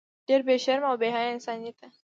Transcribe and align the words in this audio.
ډیر 0.27 0.41
بی 0.47 0.55
شرمه 0.63 0.87
او 0.91 0.97
بی 1.01 1.09
حیا 1.15 1.29
انسان 1.35 1.57
یی 1.65 1.73
ته 1.79 1.87